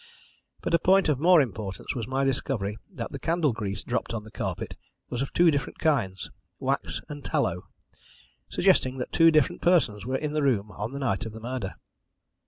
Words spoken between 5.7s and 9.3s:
kinds wax and tallow suggesting that two